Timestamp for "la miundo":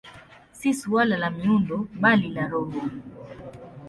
1.19-1.77